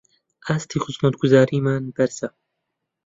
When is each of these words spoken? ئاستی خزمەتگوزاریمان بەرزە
ئاستی 0.45 0.77
خزمەتگوزاریمان 0.83 1.83
بەرزە 1.95 2.29